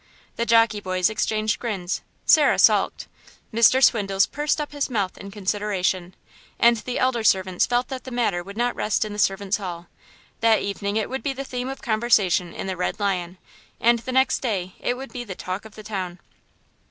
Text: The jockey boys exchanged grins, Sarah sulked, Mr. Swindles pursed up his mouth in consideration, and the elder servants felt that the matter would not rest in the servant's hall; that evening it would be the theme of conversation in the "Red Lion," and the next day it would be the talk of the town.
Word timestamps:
The 0.35 0.47
jockey 0.47 0.79
boys 0.79 1.11
exchanged 1.11 1.59
grins, 1.59 2.01
Sarah 2.25 2.57
sulked, 2.57 3.07
Mr. 3.53 3.83
Swindles 3.83 4.25
pursed 4.25 4.59
up 4.59 4.71
his 4.71 4.89
mouth 4.89 5.15
in 5.15 5.29
consideration, 5.29 6.15
and 6.57 6.77
the 6.77 6.97
elder 6.97 7.23
servants 7.23 7.67
felt 7.67 7.89
that 7.89 8.03
the 8.03 8.09
matter 8.09 8.41
would 8.41 8.57
not 8.57 8.75
rest 8.75 9.05
in 9.05 9.13
the 9.13 9.19
servant's 9.19 9.57
hall; 9.57 9.89
that 10.39 10.59
evening 10.63 10.97
it 10.97 11.07
would 11.07 11.21
be 11.21 11.33
the 11.33 11.45
theme 11.45 11.69
of 11.69 11.83
conversation 11.83 12.51
in 12.51 12.65
the 12.65 12.75
"Red 12.75 12.99
Lion," 12.99 13.37
and 13.79 13.99
the 13.99 14.11
next 14.11 14.39
day 14.39 14.73
it 14.79 14.97
would 14.97 15.13
be 15.13 15.23
the 15.23 15.35
talk 15.35 15.65
of 15.65 15.75
the 15.75 15.83
town. 15.83 16.17